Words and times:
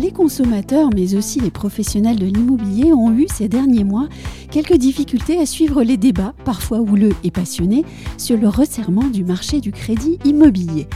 Les 0.00 0.12
consommateurs, 0.12 0.88
mais 0.94 1.14
aussi 1.14 1.40
les 1.40 1.50
professionnels 1.50 2.18
de 2.18 2.24
l'immobilier 2.24 2.90
ont 2.94 3.12
eu 3.12 3.26
ces 3.30 3.50
derniers 3.50 3.84
mois 3.84 4.08
quelques 4.50 4.78
difficultés 4.78 5.38
à 5.38 5.44
suivre 5.44 5.82
les 5.82 5.98
débats, 5.98 6.32
parfois 6.42 6.80
houleux 6.80 7.12
et 7.22 7.30
passionnés, 7.30 7.84
sur 8.16 8.38
le 8.38 8.48
resserrement 8.48 9.04
du 9.04 9.24
marché 9.24 9.60
du 9.60 9.72
crédit 9.72 10.18
immobilier. 10.24 10.86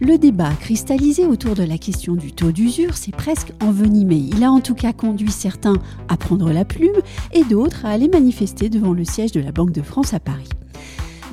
Le 0.00 0.16
débat 0.16 0.50
cristallisé 0.58 1.26
autour 1.26 1.54
de 1.54 1.62
la 1.62 1.76
question 1.76 2.14
du 2.14 2.32
taux 2.32 2.52
d'usure 2.52 2.96
s'est 2.96 3.12
presque 3.12 3.52
envenimé. 3.60 4.16
Il 4.16 4.42
a 4.42 4.50
en 4.50 4.60
tout 4.60 4.74
cas 4.74 4.94
conduit 4.94 5.30
certains 5.30 5.76
à 6.08 6.16
prendre 6.16 6.50
la 6.50 6.64
plume 6.64 6.96
et 7.32 7.44
d'autres 7.44 7.84
à 7.84 7.90
aller 7.90 8.08
manifester 8.08 8.70
devant 8.70 8.94
le 8.94 9.04
siège 9.04 9.32
de 9.32 9.40
la 9.40 9.52
Banque 9.52 9.72
de 9.72 9.82
France 9.82 10.14
à 10.14 10.20
Paris. 10.20 10.48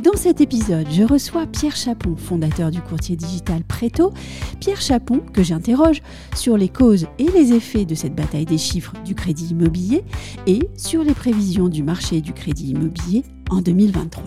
Dans 0.04 0.16
cet 0.16 0.42
épisode, 0.42 0.88
je 0.90 1.04
reçois 1.04 1.46
Pierre 1.46 1.76
Chapon, 1.76 2.16
fondateur 2.16 2.72
du 2.72 2.82
courtier 2.82 3.16
digital 3.16 3.64
Preto. 3.64 4.12
Pierre 4.60 4.82
Chapon, 4.82 5.20
que 5.20 5.44
j'interroge 5.44 6.02
sur 6.36 6.58
les 6.58 6.70
causes 6.70 7.06
et 7.20 7.30
les 7.30 7.54
effets 7.54 7.86
de 7.86 7.94
cette 7.94 8.16
bataille 8.16 8.46
des 8.46 8.58
chiffres 8.58 8.94
du 9.06 9.14
crédit 9.14 9.50
immobilier 9.50 10.04
et 10.48 10.68
sur 10.76 11.04
les 11.04 11.14
prévisions 11.14 11.70
du 11.70 11.84
marché 11.84 12.20
du 12.22 12.34
crédit 12.34 12.70
immobilier 12.70 13.24
en 13.52 13.62
2023. 13.62 14.24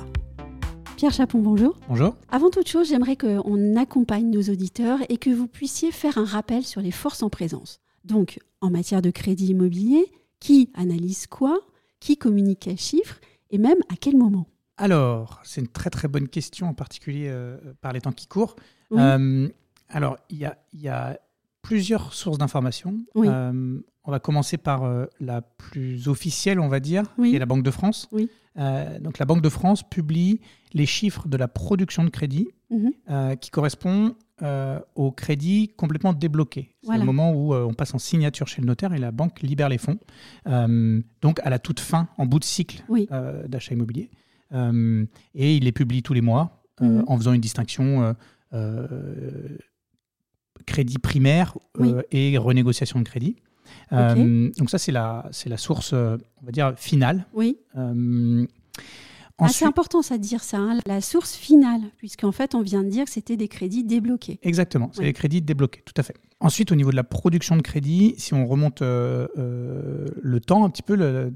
Pierre 0.97 1.13
Chapon, 1.13 1.41
bonjour. 1.41 1.77
Bonjour. 1.89 2.15
Avant 2.31 2.51
toute 2.51 2.69
chose, 2.69 2.89
j'aimerais 2.89 3.17
qu'on 3.17 3.75
accompagne 3.75 4.31
nos 4.31 4.43
auditeurs 4.43 5.01
et 5.09 5.17
que 5.17 5.31
vous 5.31 5.49
puissiez 5.49 5.91
faire 5.91 6.19
un 6.19 6.25
rappel 6.25 6.63
sur 6.63 6.83
les 6.83 6.93
forces 6.93 7.25
en 7.25 7.31
présence. 7.31 7.81
Donc, 8.05 8.39
en 8.61 8.71
matière 8.71 9.03
de 9.03 9.11
crédit 9.11 9.47
immobilier, 9.47 10.07
qui 10.39 10.71
analyse 10.75 11.27
quoi 11.27 11.59
Qui 11.99 12.17
communique 12.17 12.61
quels 12.61 12.79
chiffres 12.79 13.19
Et 13.51 13.59
même 13.59 13.79
à 13.93 13.97
quel 13.97 14.17
moment? 14.17 14.47
Alors, 14.77 15.41
c'est 15.45 15.61
une 15.61 15.69
très 15.69 15.91
très 15.91 16.09
bonne 16.09 16.29
question, 16.29 16.69
en 16.69 16.75
particulier 16.75 17.27
euh, 17.29 17.57
par 17.81 17.93
les 17.93 18.01
temps 18.01 18.13
qui 18.13 18.27
courent. 18.27 18.57
Euh, 18.93 19.49
alors, 19.89 20.19
il 20.31 20.39
y 20.39 20.89
a, 20.89 21.19
plusieurs 21.63 22.13
sources 22.13 22.37
d'informations. 22.37 22.95
Euh, 23.17 23.81
on 24.05 24.11
va 24.11 24.19
commencer 24.19 24.59
par 24.59 24.83
la 25.19 25.41
plus 25.41 26.09
officielle, 26.09 26.61
on 26.61 26.69
va 26.69 26.79
dire, 26.79 27.05
qui 27.17 27.35
est 27.35 27.39
la 27.39 27.47
Banque 27.47 27.63
de 27.63 27.71
France. 27.71 28.11
donc, 28.57 29.19
la 29.19 29.25
Banque 29.25 29.41
de 29.41 29.49
France 29.49 29.83
publie 29.83 30.41
les 30.75 30.85
chiffres 30.85 31.27
de 31.27 31.39
la 31.39 31.49
production 31.49 32.05
de 32.05 32.11
crédit 32.11 32.49
mhm. 32.69 33.37
qui 33.39 33.51
correspond 33.51 34.15
au 34.95 35.11
crédit 35.11 35.73
complètement 35.75 36.13
débloqué. 36.13 36.75
C'est 36.83 36.99
le 36.99 37.05
moment 37.05 37.33
où 37.33 37.55
on 37.55 37.73
passe 37.73 37.95
en 37.95 37.99
signature 37.99 38.47
chez 38.47 38.61
le 38.61 38.67
notaire 38.67 38.93
et 38.93 38.99
la 38.99 39.11
banque 39.11 39.41
libère 39.41 39.71
les 39.71 39.79
fonds. 39.79 39.99
donc, 40.45 41.41
à 41.43 41.49
la 41.49 41.59
toute 41.59 41.81
fin, 41.81 42.09
en 42.19 42.27
bout 42.27 42.41
de 42.41 42.45
cycle 42.45 42.85
d'achat 43.49 43.73
immobilier. 43.73 44.11
Euh, 44.53 45.05
et 45.35 45.57
il 45.57 45.65
les 45.65 45.73
publie 45.73 46.03
tous 46.03 46.15
les 46.15 46.21
mois 46.21 46.63
euh, 46.81 46.87
mhm. 46.87 47.05
en 47.07 47.17
faisant 47.17 47.33
une 47.33 47.41
distinction 47.41 48.15
euh, 48.53 49.59
crédit 50.67 50.99
primaire 50.99 51.57
et 52.11 52.39
renégociation 52.39 53.01
de 53.01 53.05
crédit. 53.05 53.37
donc 53.91 54.71
ça, 54.71 54.79
c'est 54.79 54.93
la, 54.93 55.29
c'est 55.33 55.49
la 55.49 55.57
source, 55.57 55.93
on 55.93 56.19
va 56.45 56.53
dire, 56.53 56.75
finale. 56.77 57.27
Oui. 57.33 57.59
Ah, 59.39 59.49
c'est 59.49 59.65
important 59.65 60.01
ça 60.01 60.17
de 60.17 60.23
dire 60.23 60.45
ça, 60.45 60.59
hein, 60.59 60.79
la 60.87 61.01
source 61.01 61.35
finale, 61.35 61.81
puisqu'en 61.97 62.31
fait 62.31 62.55
on 62.55 62.63
vient 62.63 62.85
de 62.85 62.89
dire 62.89 63.07
que 63.07 63.11
c'était 63.11 63.37
des 63.37 63.49
crédits 63.49 63.83
débloqués. 63.83 64.39
Exactement, 64.45 64.91
c'est 64.93 65.03
des 65.03 65.13
crédits 65.13 65.43
débloqués, 65.43 65.83
tout 65.85 65.95
à 65.97 66.05
fait. 66.05 66.15
Ensuite, 66.39 66.71
au 66.71 66.77
niveau 66.77 66.93
de 66.93 66.97
la 66.97 67.03
production 67.03 67.57
de 67.57 67.63
crédit, 67.63 68.15
si 68.17 68.33
on 68.33 68.47
remonte 68.47 68.81
le 68.81 70.39
temps 70.39 70.65
un 70.65 70.71
petit 70.71 70.83
peu 70.85 70.95
le, 70.95 71.35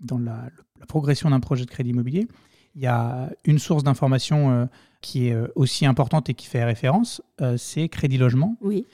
dans 0.00 0.18
la, 0.18 0.48
la 0.78 0.86
progression 0.86 1.30
d'un 1.30 1.40
projet 1.40 1.64
de 1.64 1.70
crédit 1.70 1.90
immobilier, 1.90 2.26
il 2.74 2.82
y 2.82 2.86
a 2.86 3.30
une 3.44 3.58
source 3.58 3.84
d'information 3.84 4.50
euh, 4.50 4.66
qui 5.00 5.28
est 5.28 5.32
euh, 5.32 5.48
aussi 5.54 5.86
importante 5.86 6.28
et 6.28 6.34
qui 6.34 6.46
fait 6.46 6.64
référence, 6.64 7.22
euh, 7.40 7.56
c'est 7.56 7.88
Crédit 7.88 8.18
Logement. 8.18 8.56
Oui. 8.60 8.86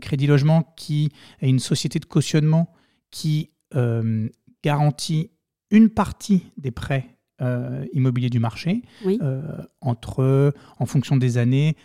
Crédit 0.00 0.26
Logement 0.26 0.72
qui 0.76 1.10
est 1.40 1.48
une 1.48 1.58
société 1.58 1.98
de 1.98 2.04
cautionnement 2.04 2.72
qui 3.10 3.50
garantit 4.62 5.30
une 5.70 5.90
partie 5.90 6.46
des 6.56 6.70
prêts 6.70 7.18
immobiliers 7.92 8.30
du 8.30 8.38
marché, 8.38 8.82
entre, 9.80 10.54
en 10.78 10.86
fonction 10.86 11.16
des 11.16 11.36
années, 11.36 11.76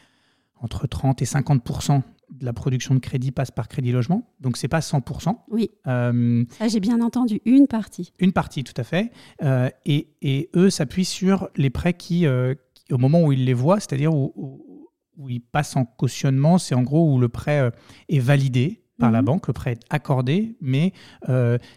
entre 0.60 0.88
30 0.88 1.22
et 1.22 1.26
50 1.26 1.58
de 1.58 2.04
la 2.40 2.54
production 2.54 2.96
de 2.96 3.00
crédit 3.00 3.32
passe 3.32 3.52
par 3.52 3.68
crédit 3.68 3.92
logement, 3.92 4.32
donc 4.40 4.58
c'est 4.58 4.68
pas 4.68 4.80
100%. 4.80 5.36
Oui. 5.50 5.72
Euh, 5.88 6.46
ça, 6.58 6.68
j'ai 6.68 6.80
bien 6.80 7.02
entendu, 7.02 7.42
une 7.46 7.68
partie. 7.68 8.14
Une 8.20 8.32
partie, 8.32 8.64
tout 8.64 8.74
à 8.78 8.84
fait. 8.84 9.12
Euh, 9.44 9.70
et, 9.86 10.08
et, 10.22 10.50
eux 10.56 10.70
s'appuient 10.70 11.06
sur 11.06 11.50
les 11.56 11.70
prêts 11.70 11.94
qui, 11.94 12.26
euh, 12.26 12.54
au 12.92 12.98
moment 12.98 13.24
où 13.24 13.32
ils 13.32 13.46
les 13.46 13.54
voient, 13.54 13.80
c'est-à-dire 13.80 14.14
où, 14.14 14.34
où, 14.36 15.30
ils 15.30 15.42
passent 15.42 15.76
en 15.76 15.86
cautionnement, 15.86 16.58
c'est 16.58 16.74
en 16.74 16.82
gros 16.82 17.14
où 17.14 17.20
le 17.20 17.30
prêt 17.30 17.72
est 18.10 18.20
validé 18.20 18.82
par 18.98 19.12
la 19.12 19.20
mhm. 19.22 19.26
banque, 19.26 19.48
le 19.48 19.54
prêt 19.54 19.74
est 19.74 19.86
accordé, 19.92 20.56
mais 20.62 20.94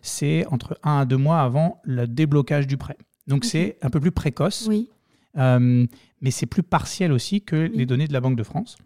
c'est 0.00 0.46
entre 0.46 0.78
un 0.82 1.00
à 1.00 1.04
deux 1.04 1.18
mois 1.18 1.42
avant 1.42 1.78
le 1.84 2.06
déblocage 2.06 2.66
du 2.66 2.78
prêt. 2.78 2.96
Donc 3.26 3.44
c'est 3.44 3.76
un 3.82 3.90
peu 3.90 4.00
plus 4.00 4.12
précoce, 4.12 4.66
oui. 4.66 4.88
mais 5.34 6.30
c'est 6.30 6.46
plus 6.46 6.62
partiel 6.62 7.12
aussi 7.12 7.42
que 7.42 7.56
les 7.56 7.84
données 7.84 8.08
de 8.08 8.14
la 8.14 8.22
Banque 8.22 8.36
de 8.36 8.44
France. 8.44 8.78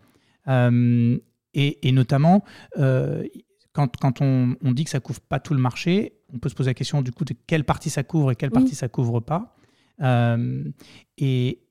Et, 1.55 1.93
notamment, 1.93 2.45
euh, 2.79 3.25
quand, 3.73 3.97
quand 3.97 4.21
on, 4.21 4.57
on, 4.63 4.73
dit 4.73 4.85
que 4.85 4.91
ça 4.91 5.01
couvre 5.01 5.21
pas 5.21 5.41
tout 5.41 5.55
le 5.55 5.61
marché, 5.61 6.13
on 6.33 6.39
peut 6.39 6.49
se 6.49 6.55
poser 6.55 6.71
la 6.71 6.75
question 6.75 7.03
du 7.03 7.11
coup 7.11 7.25
de 7.25 7.35
quelle 7.47 7.65
partie 7.65 7.91
ça 7.91 8.03
couvre 8.03 8.31
et 8.31 8.37
quelle 8.37 8.51
partie 8.51 8.75
ça 8.75 8.89
couvre 8.89 9.21
pas. 9.21 9.57
Euh, 10.03 10.65
et 11.17 11.63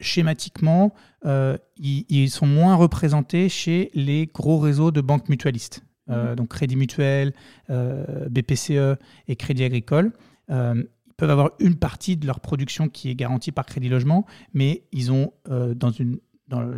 schématiquement, 0.00 0.94
euh, 1.24 1.56
ils, 1.76 2.28
sont 2.28 2.46
moins 2.46 2.74
représentés 2.74 3.48
chez 3.48 3.90
les 3.94 4.26
gros 4.26 4.58
réseaux 4.58 4.90
de 4.90 5.00
banques 5.00 5.28
mutualistes. 5.28 5.84
Mmh. 6.08 6.34
Donc 6.34 6.48
Crédit 6.48 6.76
Mutuel, 6.76 7.32
BPCE 7.68 8.98
et 9.28 9.36
Crédit 9.36 9.64
Agricole. 9.64 10.12
ils 10.48 10.84
peuvent 11.16 11.30
avoir 11.30 11.52
une 11.60 11.76
partie 11.76 12.16
de 12.16 12.26
leur 12.26 12.40
production 12.40 12.88
qui 12.88 13.08
est 13.10 13.14
garantie 13.14 13.52
par 13.52 13.64
Crédit 13.64 13.88
Logement, 13.88 14.26
mais 14.52 14.82
ils 14.90 15.12
ont 15.12 15.32
dans 15.48 15.90
une 15.90 16.18
dans 16.52 16.60
la 16.60 16.76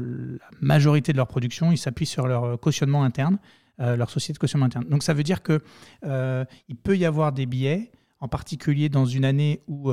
majorité 0.61 1.13
de 1.13 1.17
leur 1.17 1.27
production, 1.27 1.73
ils 1.73 1.79
s'appuient 1.79 2.07
sur 2.07 2.27
leur 2.27 2.45
euh, 2.45 2.57
cautionnement 2.57 3.03
interne, 3.03 3.39
euh, 3.81 3.97
leur 3.97 4.09
société 4.09 4.35
de 4.35 4.39
cautionnement 4.39 4.67
interne. 4.67 4.85
Donc 4.89 5.03
ça 5.03 5.13
veut 5.15 5.25
dire 5.25 5.43
qu'il 5.43 5.61
euh, 6.05 6.45
peut 6.85 6.97
y 6.97 7.05
avoir 7.05 7.33
des 7.33 7.45
billets, 7.45 7.91
en 8.25 8.29
particulier 8.29 8.89
dans 8.89 9.05
une 9.05 9.27
année 9.27 9.61
où 9.69 9.93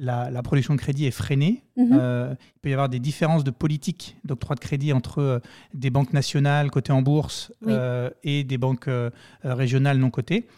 la, 0.00 0.42
production 0.42 0.74
de 0.74 0.80
crédit 0.80 1.06
est 1.06 1.12
freinée. 1.12 1.62
Mhm. 1.76 1.92
il 1.92 2.60
peut 2.60 2.70
y 2.70 2.72
avoir 2.72 2.88
des 2.88 2.98
différences 2.98 3.44
de 3.44 3.52
politique 3.52 4.16
d'octroi 4.24 4.56
de 4.56 4.60
crédit 4.60 4.92
entre 4.92 5.40
des 5.74 5.90
banques 5.90 6.12
nationales 6.12 6.72
cotées 6.72 6.90
en 6.92 7.02
bourse 7.02 7.52
et 8.24 8.42
des 8.42 8.58
banques 8.58 8.90
régionales 9.44 9.98
non 9.98 10.10
cotées. 10.10 10.48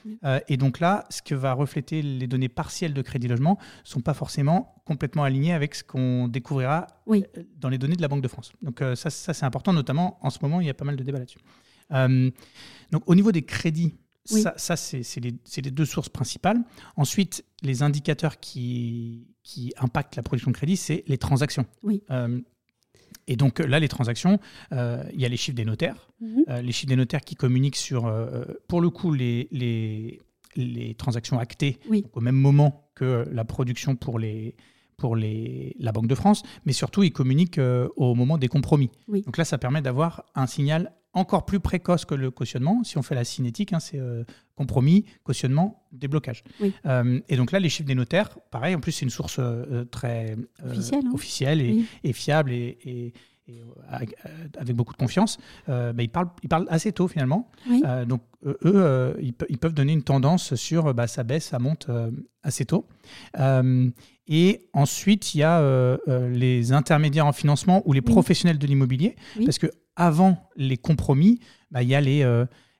et 0.48 0.56
donc 0.56 0.80
là, 0.80 1.04
ce 1.10 1.20
que 1.20 1.34
va 1.34 1.52
refléter 1.52 2.00
les 2.00 2.26
données 2.26 2.48
partielles 2.48 2.94
de 2.94 3.02
crédit 3.02 3.28
logement 3.28 3.58
ne 3.84 3.88
sont 3.88 4.00
pas 4.00 4.14
forcément 4.14 4.74
complètement 4.86 5.24
alignées 5.24 5.52
avec 5.52 5.74
ce 5.74 5.84
qu'on 5.84 6.26
découvrira 6.26 6.86
dans 7.58 7.68
les 7.68 7.76
données 7.76 7.96
de 7.96 8.02
la 8.02 8.08
Banque 8.08 8.22
de 8.22 8.28
France. 8.28 8.50
Donc 8.62 8.82
ça, 8.94 9.10
ça 9.10 9.34
c'est 9.34 9.44
important, 9.44 9.74
notamment 9.74 10.18
en 10.22 10.30
ce 10.30 10.38
moment, 10.40 10.62
il 10.62 10.66
y 10.66 10.70
a 10.70 10.74
pas 10.74 10.86
mal 10.86 10.96
de 10.96 11.04
débats 11.04 11.18
là-dessus. 11.18 11.40
Euh, 11.92 12.30
donc 12.90 13.02
au 13.06 13.14
niveau 13.14 13.32
des 13.32 13.42
crédits, 13.42 13.94
ça, 14.24 14.76
c'est 14.76 15.20
les, 15.20 15.70
deux 15.70 15.84
sources 15.84 16.08
principales. 16.08 16.62
Ensuite, 16.96 17.44
les 17.62 17.82
indicateurs 17.82 18.38
qui, 18.40 19.26
qui 19.42 19.72
impactent 19.78 20.16
la 20.16 20.22
production 20.22 20.50
de 20.50 20.56
crédit, 20.56 20.76
c'est 20.76 21.04
les 21.06 21.18
transactions. 21.18 21.66
Oui. 21.82 22.02
Euh, 22.10 22.40
et 23.26 23.36
donc 23.36 23.60
là, 23.60 23.78
les 23.78 23.88
transactions, 23.88 24.38
euh, 24.72 25.04
il 25.12 25.20
y 25.20 25.24
a 25.24 25.28
les 25.28 25.36
chiffres 25.36 25.56
des 25.56 25.64
notaires, 25.64 26.10
mhm. 26.20 26.44
les 26.62 26.72
chiffres 26.72 26.88
des 26.88 26.96
notaires 26.96 27.20
qui 27.20 27.36
communiquent 27.36 27.76
sur, 27.76 28.12
pour 28.66 28.80
le 28.80 28.90
coup, 28.90 29.12
les, 29.12 29.48
les, 29.52 30.20
les 30.56 30.94
transactions 30.94 31.38
actées 31.38 31.78
au 32.12 32.20
même 32.20 32.34
moment 32.34 32.90
que 32.94 33.28
la 33.30 33.44
production 33.44 33.94
pour 33.94 34.18
les, 34.18 34.56
pour 34.96 35.14
les, 35.14 35.76
la 35.78 35.92
Banque 35.92 36.08
de 36.08 36.14
France, 36.14 36.42
mais 36.64 36.72
surtout, 36.72 37.04
ils 37.04 37.12
communiquent 37.12 37.60
au 37.96 38.14
moment 38.14 38.36
des 38.36 38.48
compromis. 38.48 38.90
Donc 39.08 39.36
là, 39.36 39.44
ça 39.44 39.58
permet 39.58 39.82
d'avoir 39.82 40.24
un 40.34 40.46
signal 40.46 40.92
encore 41.12 41.44
plus 41.44 41.60
précoce 41.60 42.04
que 42.04 42.14
le 42.14 42.30
cautionnement. 42.30 42.84
Si 42.84 42.98
on 42.98 43.02
fait 43.02 43.14
la 43.14 43.24
cinétique, 43.24 43.72
hein, 43.72 43.80
c'est 43.80 43.98
euh, 43.98 44.24
compromis, 44.54 45.04
cautionnement, 45.24 45.84
déblocage. 45.92 46.44
Euh, 46.86 47.20
et 47.28 47.36
donc 47.36 47.52
là, 47.52 47.58
les 47.58 47.68
chiffres 47.68 47.88
des 47.88 47.94
notaires, 47.94 48.38
pareil, 48.50 48.74
en 48.74 48.80
plus, 48.80 48.92
c'est 48.92 49.04
une 49.04 49.10
source 49.10 49.38
euh, 49.38 49.84
très 49.86 50.36
officielle, 50.64 51.06
hein. 51.06 51.10
officielle 51.12 51.86
et, 52.04 52.12
fiable 52.12 52.52
et, 52.52 53.12
avec, 53.88 54.14
beaucoup 54.76 54.92
de 54.92 54.98
confiance, 54.98 55.38
bah, 55.66 55.92
ils, 55.98 56.08
parlent, 56.08 56.30
ils 56.44 56.48
parlent 56.48 56.68
assez 56.70 56.92
tôt 56.92 57.08
finalement. 57.08 57.50
donc 58.06 58.22
eux, 58.44 59.16
ils, 59.20 59.58
peuvent 59.58 59.74
donner 59.74 59.92
une 59.92 60.04
tendance 60.04 60.54
sur 60.54 60.94
bah, 60.94 61.08
ça 61.08 61.24
baisse, 61.24 61.46
ça 61.46 61.58
monte 61.58 61.90
assez 62.44 62.64
tôt. 62.64 62.86
Et 64.28 64.68
ensuite, 64.72 65.34
il 65.34 65.38
y 65.38 65.42
a 65.42 65.98
les 66.28 66.70
intermédiaires 66.70 67.26
en 67.26 67.32
financement 67.32 67.82
ou 67.86 67.92
les 67.92 68.02
professionnels 68.02 68.58
de 68.58 68.66
l'immobilier. 68.68 69.16
Parce 69.44 69.58
que 69.58 69.66
avant 70.00 70.48
les 70.56 70.76
compromis, 70.76 71.40
bah, 71.70 71.82
il 71.82 71.88
y 71.88 71.94
a 71.94 72.00
les, 72.00 72.24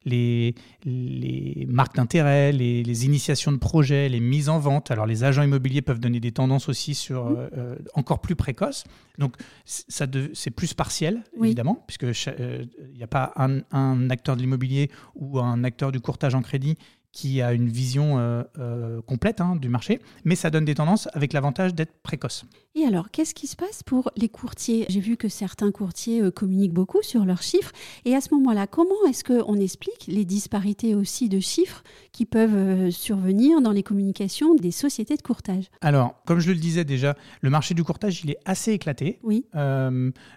les, 0.05 0.55
les 0.85 1.67
marques 1.69 1.97
d'intérêt, 1.97 2.53
les, 2.53 3.05
initiations 3.05 3.53
de 3.53 3.59
projets, 3.59 4.09
les 4.09 4.21
mises 4.21 4.49
en 4.49 4.59
vente. 4.59 4.91
Alors 4.91 5.07
les 5.07 5.25
agents 5.25 5.43
immobiliers 5.43 5.83
peuvent 5.83 6.01
donner 6.01 6.21
des 6.21 6.33
tendances 6.33 6.69
aussi 6.69 6.95
sur 6.95 7.27
euh, 7.27 7.49
euh, 7.57 7.77
encore 7.95 8.21
plus 8.21 8.37
précoces. 8.37 8.85
Donc 9.19 9.37
ça 9.65 10.07
c'est 10.33 10.51
plus 10.51 10.75
partiel 10.75 11.23
évidemment, 11.43 11.85
puisque 11.87 12.03
il 12.03 12.33
euh, 12.41 12.65
n'y 12.95 13.03
a 13.03 13.07
pas 13.07 13.33
un, 13.37 13.61
un 13.73 14.11
acteur 14.11 14.37
de 14.37 14.41
l'immobilier 14.41 14.91
ou 15.15 15.39
un 15.39 15.65
acteur 15.65 15.93
du 15.93 16.01
courtage 16.01 16.35
en 16.35 16.43
crédit 16.43 16.77
qui 17.13 17.43
a 17.43 17.53
une 17.53 17.69
vision 17.69 18.19
euh, 18.19 18.43
euh, 18.59 19.01
complète 19.03 19.41
hein, 19.41 19.57
du 19.57 19.69
marché, 19.69 20.01
mais 20.25 20.37
ça 20.37 20.51
donne 20.51 20.65
des 20.65 20.75
tendances 20.75 21.09
avec 21.13 21.33
l'avantage 21.33 21.75
d'être 21.75 21.93
précoce. 22.03 22.45
Et 22.77 22.85
alors, 22.85 23.11
qu'est-ce 23.11 23.35
qui 23.35 23.49
se 23.49 23.57
passe 23.57 23.83
pour 23.83 24.13
les 24.17 24.29
courtiers? 24.29 24.87
J'ai 24.89 25.01
vu 25.01 25.17
que 25.17 25.29
certains 25.29 25.73
courtiers 25.73 26.23
euh, 26.23 26.31
communiquent 26.31 26.73
beaucoup 26.73 27.03
sur 27.03 27.25
leurs 27.25 27.43
chiffres. 27.43 27.73
Et 28.05 28.15
à 28.15 28.21
ce 28.21 28.33
moment-là, 28.35 28.69
comment 28.69 28.95
est-ce 29.09 29.25
qu'on 29.25 29.57
explique 29.57 30.07
les 30.07 30.25
disparités 30.25 30.95
aussi 30.95 31.29
de 31.29 31.41
chiffres 31.41 31.83
qui 32.13 32.27
peuvent 32.27 32.91
survenir 32.91 33.61
dans 33.61 33.73
les 33.73 33.83
communications 33.83 34.55
des 34.55 34.71
sociétés 34.71 35.17
de 35.17 35.23
courtage? 35.23 35.65
Alors, 35.81 36.23
comme 36.27 36.39
je 36.39 36.53
le 36.53 36.59
disais 36.59 36.85
déjà, 36.85 37.17
le 37.41 37.51
marché 37.51 37.75
du 37.75 37.83
courtage, 37.83 38.23
il 38.23 38.31
est 38.31 38.39
assez 38.45 38.73
éclaté. 38.73 39.19
Oui. 39.23 39.47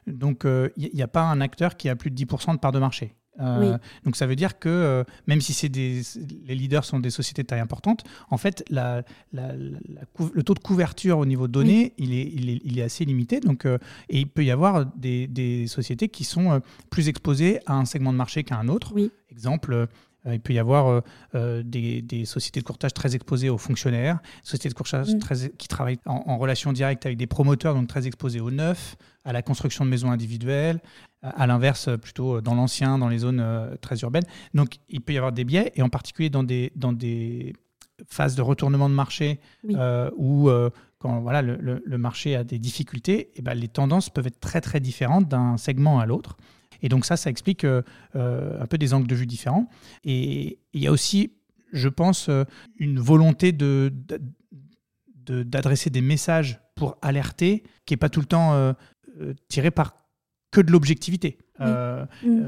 donc, 0.07 0.45
il 0.45 0.89
n'y 0.93 1.01
a 1.01 1.07
pas 1.07 1.23
un 1.23 1.41
acteur 1.41 1.77
qui 1.77 1.89
a 1.89 1.95
plus 1.95 2.09
de 2.09 2.15
10% 2.15 2.53
de 2.53 2.59
part 2.59 2.71
de 2.71 2.79
marché. 2.79 3.13
Euh, 3.39 3.77
donc 4.03 4.15
ça 4.15 4.27
veut 4.27 4.35
dire 4.35 4.59
que 4.59 4.69
euh, 4.69 5.03
même 5.25 5.41
si 5.41 5.53
c'est 5.53 5.69
des, 5.69 6.01
les 6.45 6.53
leaders 6.53 6.85
sont 6.85 6.99
des 6.99 7.09
sociétés 7.09 7.41
de 7.41 7.47
taille 7.47 7.61
importante, 7.61 8.03
en 8.29 8.37
fait 8.37 8.63
la, 8.69 9.03
le 9.31 10.43
taux 10.43 10.53
de 10.53 10.59
couverture 10.59 11.17
au 11.17 11.25
niveau 11.25 11.47
données 11.47 11.93
il, 11.97 12.13
est, 12.13 12.29
il, 12.31 12.49
est, 12.49 12.61
il, 12.63 12.79
est, 12.79 12.83
assez 12.83 13.05
limité. 13.05 13.39
Donc, 13.39 13.65
euh, 13.65 13.77
et 14.09 14.19
il 14.19 14.27
peut 14.27 14.43
y 14.43 14.51
avoir 14.51 14.85
des, 14.85 15.27
des 15.27 15.67
sociétés 15.67 16.09
qui 16.09 16.23
sont 16.23 16.61
plus 16.89 17.09
exposées 17.09 17.59
à 17.65 17.73
un 17.73 17.85
segment 17.85 18.11
de 18.11 18.17
marché 18.17 18.43
qu'à 18.43 18.57
un 18.57 18.67
autre. 18.67 18.93
Exemple, 19.31 19.87
il 20.31 20.39
peut 20.39 20.53
y 20.53 20.59
avoir 20.59 21.01
des, 21.33 22.01
des, 22.01 22.25
sociétés 22.25 22.61
de 22.61 22.65
courtage 22.65 22.93
très 22.93 23.15
exposées 23.15 23.49
aux 23.49 23.57
fonctionnaires, 23.57 24.19
sociétés 24.41 24.69
de 24.69 24.73
courtage 24.73 25.13
mm. 25.13 25.19
très, 25.19 25.49
qui 25.49 25.67
travaillent 25.67 25.99
en, 26.05 26.23
en, 26.25 26.37
relation 26.37 26.71
directe 26.71 27.05
avec 27.05 27.17
des 27.17 27.27
promoteurs, 27.27 27.73
donc 27.73 27.87
très 27.87 28.07
exposés 28.07 28.39
aux 28.39 28.51
neufs, 28.51 28.95
à 29.25 29.33
la 29.33 29.41
construction 29.41 29.85
de 29.85 29.89
maisons 29.89 30.11
individuelles, 30.11 30.79
à 31.23 31.47
l'inverse, 31.47 31.89
plutôt 32.01 32.41
dans 32.41 32.53
l'ancien, 32.53 32.97
dans 32.97 33.07
les 33.07 33.19
zones 33.19 33.39
euh, 33.39 33.75
très 33.81 33.97
urbaines. 33.99 34.25
Donc, 34.53 34.77
il 34.89 35.01
peut 35.01 35.13
y 35.13 35.17
avoir 35.17 35.31
des 35.31 35.45
biais, 35.45 35.71
et 35.75 35.81
en 35.81 35.89
particulier 35.89 36.29
dans 36.29 36.43
des, 36.43 36.71
dans 36.75 36.91
des 36.91 37.53
phases 38.07 38.35
de 38.35 38.41
retournement 38.41 38.89
de 38.89 38.93
marché 38.93 39.39
euh, 39.69 40.11
où, 40.17 40.49
euh, 40.49 40.69
quand 40.99 41.21
voilà, 41.21 41.41
le, 41.41 41.97
marché 41.97 42.35
a 42.35 42.43
des 42.43 42.59
difficultés, 42.59 43.31
et 43.35 43.41
ben, 43.41 43.53
les 43.53 43.69
tendances 43.69 44.09
peuvent 44.09 44.27
être 44.27 44.39
très, 44.39 44.61
très 44.61 44.79
différentes 44.79 45.27
d'un 45.27 45.57
segment 45.57 45.99
à 45.99 46.05
l'autre. 46.05 46.37
Et 46.83 46.89
donc, 46.89 47.05
ça, 47.05 47.17
ça 47.17 47.31
explique 47.31 47.65
un 47.65 48.65
peu 48.69 48.77
des 48.77 48.93
angles 48.93 49.07
de 49.07 49.15
vue 49.15 49.25
différents. 49.25 49.67
Et 50.03 50.59
il 50.73 50.81
y 50.81 50.87
a 50.87 50.91
aussi, 50.91 51.33
je 51.71 51.89
pense, 51.89 52.29
une 52.77 52.99
volonté 52.99 53.51
de, 53.53 53.91
d'adresser 55.25 55.89
des 55.89 56.01
messages 56.01 56.59
pour 56.75 56.97
alerter 57.01 57.63
qui 57.85 57.93
n'est 57.93 57.97
pas 57.97 58.09
tout 58.09 58.19
le 58.19 58.27
temps 58.27 58.75
tiré 59.47 59.71
par 59.71 60.03
que 60.53 60.61
de 60.61 60.71
l'objectivité. 60.71 61.37
Euh, 61.59 62.05
mm. 62.23 62.45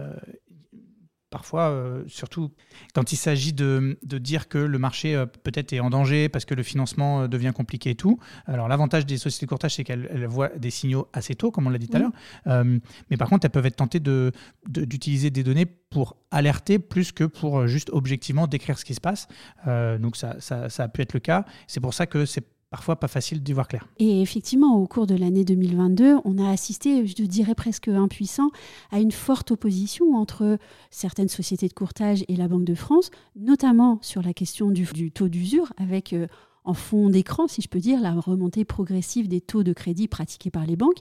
Euh, 1.36 1.38
parfois, 1.38 1.70
euh, 1.70 2.04
surtout 2.08 2.52
quand 2.94 3.12
il 3.12 3.18
s'agit 3.18 3.54
de, 3.54 3.98
de, 4.04 4.18
dire 4.18 4.48
que 4.48 4.58
le 4.58 4.80
marché 4.80 5.24
peut-être 5.44 5.74
est 5.74 5.80
en 5.80 5.90
danger 5.90 6.30
parce 6.30 6.46
que 6.46 6.56
le 6.56 6.64
financement 6.64 7.28
devient 7.28 7.52
compliqué 7.54 7.92
et 7.92 7.96
tout. 7.96 8.20
Alors 8.46 8.68
l'avantage 8.68 9.06
des 9.06 9.18
sociétés 9.18 9.46
de 9.46 9.50
courtage, 9.50 9.76
c'est 9.76 9.84
qu'elles 9.84 10.26
voient 10.28 10.50
des 10.58 10.72
signaux 10.72 11.08
assez 11.14 11.36
tôt, 11.36 11.52
comme 11.52 11.68
on 11.68 11.70
l'a 11.70 11.78
dit 11.78 11.88
tout 11.88 11.98
à 11.98 12.00
l'heure. 12.00 12.66
mais 13.10 13.18
par 13.18 13.30
contre, 13.30 13.46
elles 13.46 13.52
peuvent 13.52 13.66
être 13.66 13.76
tentées 13.76 14.00
d'utiliser 14.00 15.30
de, 15.30 15.36
des 15.36 15.44
données 15.44 15.66
pour 15.66 16.18
alerter 16.32 16.80
plus 16.80 17.12
que 17.12 17.24
pour 17.24 17.68
juste 17.68 17.90
objectivement 17.92 18.48
décrire 18.48 18.78
ce 18.78 18.86
qui 18.86 18.94
se 18.94 19.02
passe. 19.02 19.28
donc 19.66 20.16
ça, 20.16 20.38
ça, 20.40 20.70
ça, 20.70 20.84
a 20.84 20.88
pu 20.88 21.02
être 21.02 21.14
le 21.14 21.20
cas. 21.20 21.46
C'est 21.68 21.80
pour 21.80 21.94
ça 21.94 22.06
que 22.08 22.26
c'est 22.26 22.46
parfois 22.76 22.98
pas 22.98 23.08
facile 23.08 23.42
d'y 23.42 23.54
voir 23.54 23.70
clair. 23.70 23.88
Et 24.00 24.22
effectivement, 24.22 24.78
au 24.78 24.86
cours 24.86 25.08
de 25.08 25.16
l'année 25.16 25.46
2022, 25.46 26.18
on 26.26 26.38
a 26.38 26.50
assisté, 26.50 27.08
je 27.08 27.24
dirais 27.24 27.56
presque 27.56 27.88
impuissant, 27.88 28.52
à 28.92 29.00
une 29.00 29.14
forte 29.14 29.52
opposition 29.52 30.14
entre 30.16 30.58
certaines 30.92 31.30
sociétés 31.30 31.70
de 31.70 31.74
courtage 31.74 32.26
et 32.28 32.36
la 32.36 32.50
Banque 32.50 32.66
de 32.66 32.76
France, 32.76 33.12
notamment 33.38 33.98
sur 34.02 34.22
la 34.22 34.34
question 34.34 34.72
du, 34.72 35.10
taux 35.10 35.30
d'usure, 35.30 35.72
avec 35.78 36.12
euh, 36.12 36.28
en 36.66 36.74
fond 36.74 37.10
d'écran, 37.10 37.48
si 37.48 37.62
je 37.62 37.70
peux 37.70 37.80
dire, 37.80 38.02
la 38.02 38.12
remontée 38.12 38.66
progressive 38.66 39.30
des 39.30 39.40
taux 39.40 39.64
de 39.64 39.72
crédit 39.72 40.10
pratiqués 40.10 40.52
par 40.52 40.66
les 40.66 40.76
banques. 40.76 41.00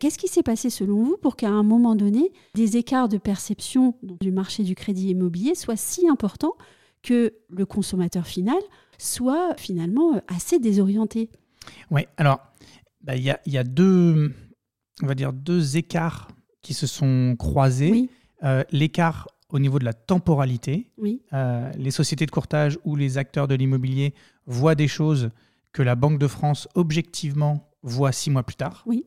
Qu'est-ce 0.00 0.18
qui 0.18 0.26
s'est 0.26 0.42
passé 0.42 0.70
selon 0.70 1.04
vous 1.04 1.16
pour 1.22 1.36
qu'à 1.36 1.50
un 1.50 1.62
moment 1.62 1.94
donné, 1.94 2.32
des 2.56 2.78
écarts 2.78 3.08
de 3.08 3.18
perception 3.18 3.94
du 4.02 4.32
marché 4.32 4.64
du 4.64 4.74
crédit 4.74 5.10
immobilier 5.10 5.54
soient 5.54 5.76
si 5.76 6.08
importants 6.08 6.56
que 7.06 7.34
le 7.48 7.64
consommateur 7.64 8.26
final 8.26 8.58
soit 8.98 9.54
finalement 9.56 10.16
euh, 10.16 10.20
assez 10.26 10.58
désorienté. 10.58 11.30
Oui, 11.90 12.06
alors 12.16 12.40
bah, 13.00 13.14
il 13.14 13.22
y, 13.22 13.58
a, 13.58 13.64
deux, 13.64 14.34
on 15.02 15.06
va 15.06 15.14
dire 15.14 15.32
deux 15.32 15.76
écarts 15.76 16.28
qui 16.62 16.74
se 16.74 16.86
sont 16.86 17.36
croisés. 17.38 18.10
Euh, 18.42 18.64
l'écart 18.70 19.28
au 19.50 19.60
niveau 19.60 19.78
de 19.78 19.84
la 19.84 19.92
temporalité. 19.92 20.90
Oui. 20.98 21.22
Euh, 21.32 21.70
les 21.78 21.92
sociétés 21.92 22.26
de 22.26 22.32
courtage 22.32 22.78
ou 22.84 22.96
les 22.96 23.16
acteurs 23.18 23.46
de 23.46 23.54
l'immobilier 23.54 24.12
voient 24.46 24.74
des 24.74 24.88
choses 24.88 25.30
que 25.72 25.82
la 25.82 25.94
Banque 25.94 26.18
de 26.18 26.26
France 26.26 26.66
objectivement 26.74 27.70
voit 27.82 28.10
six 28.10 28.30
mois 28.30 28.42
plus 28.42 28.56
tard. 28.56 28.82
Oui. 28.86 29.06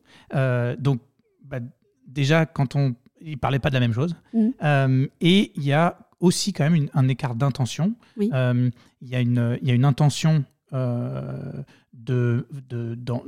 donc 0.79 1.01
bah, 1.43 1.59
déjà 2.07 2.45
quand 2.45 2.75
on 2.75 2.95
ils 3.21 3.37
parlaient 3.37 3.59
pas 3.59 3.69
de 3.69 3.73
la 3.73 3.81
même 3.81 3.91
chose. 3.91 4.15
Mmh. 4.33 5.07
et 5.19 5.51
il 5.55 5.63
y 5.63 5.73
a 5.73 6.08
aussi 6.19 6.53
quand 6.53 6.69
même 6.69 6.89
un 6.93 7.07
écart 7.07 7.35
d'intention. 7.35 7.95
Euh, 8.19 8.69
il 9.01 9.07
y, 9.07 9.15
a 9.15 9.21
une, 9.21 9.57
y 9.61 9.71
a 9.71 9.73
une 9.73 9.85
intention 9.85 10.43
euh, 10.73 11.63
de, 11.93 12.47
de, 12.69 12.95
dans, 12.95 13.23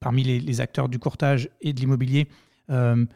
parmi 0.00 0.22
les, 0.22 0.60
acteurs 0.60 0.88
du 0.88 0.98
courtage 0.98 1.50
et 1.60 1.72
de 1.72 1.80
l'immobilier, 1.80 2.28
euh, 2.70 3.06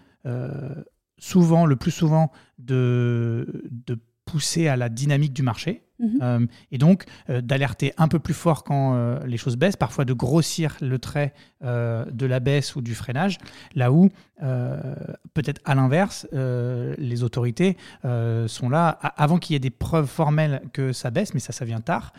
souvent, 1.18 1.66
le 1.66 1.76
plus 1.76 1.90
souvent, 1.90 2.32
de, 2.58 3.68
de 3.70 3.98
pousser 4.24 4.68
à 4.68 4.76
la 4.76 4.88
dynamique 4.88 5.32
du 5.32 5.42
marché. 5.42 5.82
Mhm. 6.02 6.18
Euh, 6.20 6.46
et 6.72 6.78
donc 6.78 7.04
euh, 7.30 7.40
d'alerter 7.40 7.92
un 7.96 8.08
peu 8.08 8.18
plus 8.18 8.34
fort 8.34 8.64
quand 8.64 8.94
euh, 8.94 9.24
les 9.24 9.36
choses 9.36 9.56
baissent, 9.56 9.76
parfois 9.76 10.04
de 10.04 10.12
grossir 10.12 10.76
le 10.80 10.98
trait 10.98 11.32
de 11.62 12.26
la 12.26 12.40
baisse 12.40 12.74
ou 12.74 12.80
du 12.80 12.92
freinage, 12.96 13.38
là 13.76 13.92
où 13.92 14.10
peut-être 15.32 15.60
à 15.64 15.76
l'inverse, 15.76 16.26
les 16.32 17.22
autorités 17.22 17.76
sont 18.02 18.68
là, 18.68 18.88
avant 18.88 19.38
qu'il 19.38 19.54
y 19.54 19.56
ait 19.56 19.60
des 19.60 19.70
preuves 19.70 20.08
formelles 20.08 20.60
que 20.72 20.92
ça 20.92 21.12
baisse, 21.12 21.34
mais 21.34 21.38
ça, 21.38 21.52
ça 21.52 21.64
vient 21.64 21.80
tard, 21.80 22.14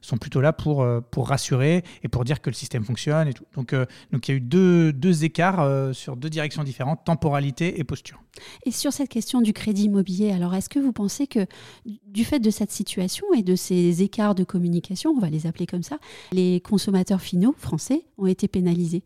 sont 0.00 0.16
plutôt 0.16 0.40
là 0.40 0.54
pour, 0.54 0.86
pour 1.10 1.28
rassurer 1.28 1.84
et 2.02 2.08
pour 2.08 2.24
dire 2.24 2.40
que 2.40 2.48
le 2.48 2.54
système 2.54 2.84
fonctionne. 2.84 3.28
Et 3.28 3.34
tout. 3.34 3.44
Donc, 3.54 3.74
donc 4.12 4.28
il 4.28 4.30
y 4.30 4.34
a 4.34 4.36
eu 4.38 4.40
deux, 4.40 4.94
deux 4.94 5.24
écarts 5.24 5.94
sur 5.94 6.16
deux 6.16 6.30
directions 6.30 6.64
différentes, 6.64 7.04
temporalité 7.04 7.78
et 7.78 7.84
posture. 7.84 8.22
Et 8.64 8.70
sur 8.70 8.92
cette 8.92 9.08
question 9.08 9.40
du 9.40 9.52
crédit 9.52 9.84
immobilier, 9.84 10.32
alors 10.32 10.54
est-ce 10.54 10.68
que 10.68 10.78
vous 10.78 10.92
pensez 10.92 11.26
que 11.26 11.46
du 12.06 12.24
fait 12.24 12.40
de 12.40 12.50
cette 12.50 12.70
situation, 12.70 12.93
et 13.00 13.42
de 13.42 13.56
ces 13.56 14.02
écarts 14.02 14.34
de 14.34 14.44
communication, 14.44 15.10
on 15.10 15.20
va 15.20 15.30
les 15.30 15.46
appeler 15.46 15.66
comme 15.66 15.82
ça, 15.82 15.98
les 16.32 16.60
consommateurs 16.60 17.20
finaux 17.20 17.54
français 17.58 18.02
ont 18.18 18.26
été 18.26 18.48
pénalisés 18.48 19.02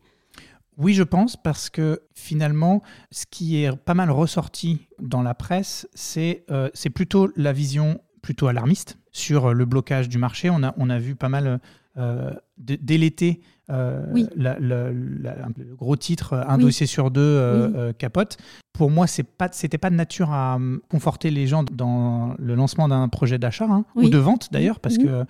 oui, 0.81 0.93
je 0.93 1.03
pense, 1.03 1.35
parce 1.35 1.69
que 1.69 2.03
finalement, 2.15 2.81
ce 3.11 3.25
qui 3.29 3.61
est 3.61 3.75
pas 3.75 3.93
mal 3.93 4.11
ressorti 4.11 4.87
dans 5.01 5.21
la 5.21 5.33
presse, 5.33 5.89
c'est 5.93 6.45
euh, 6.51 6.69
plutôt 6.95 7.27
la 7.35 7.51
vision 7.51 7.99
plutôt 8.21 8.47
alarmiste 8.47 8.97
sur 9.11 9.53
le 9.53 9.65
blocage 9.65 10.07
du 10.07 10.17
marché. 10.17 10.49
On 10.49 10.63
a, 10.63 10.73
on 10.77 10.89
a 10.89 10.97
vu 10.97 11.15
pas 11.15 11.27
mal 11.27 11.59
euh, 11.97 12.31
dès 12.57 12.97
l'été 12.97 13.41
euh, 13.69 14.05
le 14.35 15.75
gros 15.75 15.95
titre, 15.95 16.33
un 16.33 16.57
dossier 16.57 16.85
sur 16.85 17.11
deux 17.11 17.21
euh, 17.21 17.93
capote. 17.93 18.37
Pour 18.79 18.89
moi, 18.89 19.07
c'est 19.07 19.23
pas, 19.23 19.49
c'était 19.51 19.77
pas 19.77 19.89
de 19.89 19.95
nature 19.95 20.31
à 20.31 20.57
conforter 20.89 21.31
les 21.31 21.47
gens 21.47 21.63
dans 21.63 22.33
le 22.39 22.55
lancement 22.55 22.87
d'un 22.87 23.09
projet 23.09 23.37
d'achat 23.37 23.67
hein, 23.69 23.83
ou 23.95 24.07
de 24.07 24.17
vente 24.17 24.53
d'ailleurs, 24.53 24.79
parce 24.79 24.97
que 24.97 25.25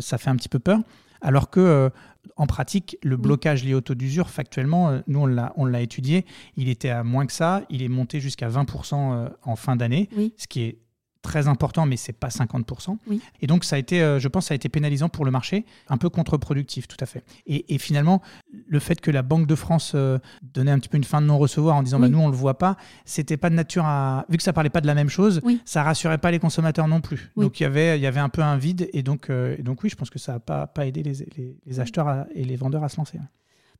ça 0.00 0.18
fait 0.18 0.28
un 0.28 0.36
petit 0.36 0.50
peu 0.50 0.58
peur. 0.58 0.80
Alors 1.22 1.48
que 1.48 1.90
en 2.36 2.46
pratique, 2.46 2.98
le 3.02 3.16
blocage 3.16 3.64
lié 3.64 3.72
au 3.72 3.80
taux 3.80 3.94
d'usure, 3.94 4.28
factuellement, 4.28 5.00
nous 5.06 5.20
on 5.20 5.24
l'a, 5.24 5.54
on 5.56 5.64
l'a 5.64 5.80
étudié, 5.80 6.26
il 6.58 6.68
était 6.68 6.90
à 6.90 7.02
moins 7.04 7.24
que 7.24 7.32
ça, 7.32 7.62
il 7.70 7.82
est 7.82 7.88
monté 7.88 8.20
jusqu'à 8.20 8.50
20% 8.50 9.30
en 9.42 9.56
fin 9.56 9.76
d'année, 9.76 10.10
ce 10.36 10.46
qui 10.46 10.60
est 10.64 10.78
très 11.24 11.48
important, 11.48 11.86
mais 11.86 11.96
c'est 11.96 12.12
pas 12.12 12.28
50%. 12.28 12.98
Oui. 13.08 13.20
Et 13.40 13.46
donc, 13.48 13.64
ça 13.64 13.74
a 13.76 13.78
été, 13.80 14.00
euh, 14.02 14.20
je 14.20 14.28
pense, 14.28 14.46
ça 14.46 14.52
a 14.52 14.56
été 14.56 14.68
pénalisant 14.68 15.08
pour 15.08 15.24
le 15.24 15.30
marché, 15.32 15.64
un 15.88 15.96
peu 15.96 16.08
contre-productif, 16.10 16.86
tout 16.86 16.98
à 17.00 17.06
fait. 17.06 17.24
Et, 17.46 17.74
et 17.74 17.78
finalement, 17.78 18.22
le 18.68 18.78
fait 18.78 19.00
que 19.00 19.10
la 19.10 19.22
Banque 19.22 19.46
de 19.46 19.54
France 19.54 19.92
euh, 19.94 20.18
donnait 20.42 20.70
un 20.70 20.78
petit 20.78 20.88
peu 20.88 20.96
une 20.98 21.04
fin 21.04 21.20
de 21.20 21.26
non-recevoir 21.26 21.74
en 21.76 21.82
disant, 21.82 21.96
Oui. 21.96 22.02
bah, 22.02 22.08
nous, 22.10 22.18
on 22.20 22.28
le 22.28 22.36
voit 22.36 22.58
pas, 22.58 22.76
c'était 23.04 23.36
pas 23.36 23.50
de 23.50 23.54
nature 23.56 23.84
à, 23.86 24.26
vu 24.28 24.36
que 24.36 24.42
ça 24.42 24.52
parlait 24.52 24.70
pas 24.70 24.80
de 24.82 24.86
la 24.86 24.94
même 24.94 25.08
chose, 25.08 25.40
Oui. 25.42 25.60
ça 25.64 25.82
rassurait 25.82 26.18
pas 26.18 26.30
les 26.30 26.38
consommateurs 26.38 26.86
non 26.86 27.00
plus. 27.00 27.30
Donc, 27.36 27.58
il 27.58 27.64
y 27.64 27.66
avait, 27.66 27.98
il 27.98 28.02
y 28.02 28.06
avait 28.06 28.20
un 28.20 28.28
peu 28.28 28.42
un 28.42 28.56
vide, 28.56 28.88
et 28.92 29.02
donc, 29.02 29.30
euh, 29.30 29.56
et 29.58 29.62
donc 29.62 29.82
oui, 29.82 29.88
je 29.90 29.96
pense 29.96 30.10
que 30.10 30.18
ça 30.18 30.34
a 30.34 30.38
pas, 30.38 30.66
pas 30.66 30.86
aidé 30.86 31.02
les, 31.02 31.14
les- 31.36 31.56
les 31.64 31.80
acheteurs 31.80 32.06
à- 32.08 32.26
et 32.34 32.44
les 32.44 32.56
vendeurs 32.56 32.84
à 32.84 32.88
se 32.88 32.98
lancer. 32.98 33.18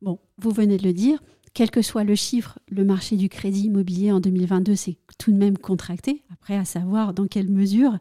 Bon, 0.01 0.19
vous 0.39 0.51
venez 0.51 0.77
de 0.77 0.83
le 0.83 0.93
dire, 0.93 1.21
quel 1.55 1.71
que 1.71 1.81
soit 1.81 2.03
le 2.03 2.13
chiffre, 2.15 2.59
le 2.69 2.83
marché 2.83 3.15
du 3.15 3.29
crédit 3.29 3.63
immobilier 3.65 4.11
en 4.11 4.19
2022 4.19 4.75
s'est 4.75 4.97
tout 5.17 5.31
de 5.31 5.37
même 5.37 5.57
contracté. 5.57 6.21
Après, 6.31 6.55
à 6.55 6.65
savoir 6.65 7.13
dans 7.15 7.25
quelle 7.27 7.49
mesure. 7.49 7.97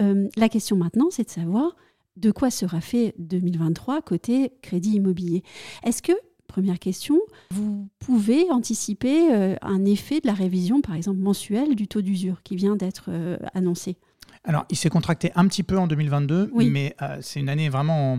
Euh, 0.00 0.26
la 0.36 0.48
question 0.48 0.74
maintenant, 0.76 1.08
c'est 1.10 1.24
de 1.24 1.30
savoir 1.30 1.76
de 2.16 2.30
quoi 2.30 2.50
sera 2.50 2.80
fait 2.80 3.14
2023 3.18 4.00
côté 4.02 4.52
crédit 4.62 4.92
immobilier. 4.96 5.42
Est-ce 5.84 6.00
que, 6.00 6.12
première 6.46 6.78
question, 6.78 7.18
vous 7.50 7.88
pouvez 7.98 8.50
anticiper 8.50 9.32
euh, 9.34 9.54
un 9.62 9.84
effet 9.84 10.20
de 10.20 10.26
la 10.26 10.32
révision, 10.34 10.80
par 10.80 10.94
exemple 10.94 11.18
mensuelle, 11.18 11.74
du 11.74 11.86
taux 11.88 12.02
d'usure 12.02 12.42
qui 12.42 12.56
vient 12.56 12.76
d'être 12.76 13.06
euh, 13.08 13.36
annoncé? 13.52 13.96
Alors, 14.44 14.64
il 14.70 14.76
s'est 14.76 14.90
contracté 14.90 15.30
un 15.34 15.46
petit 15.48 15.62
peu 15.62 15.76
en 15.78 15.86
2022, 15.86 16.50
Oui. 16.52 16.70
mais 16.70 16.94
euh, 17.02 17.18
c'est 17.20 17.40
une 17.40 17.48
année 17.48 17.68
vraiment 17.68 18.14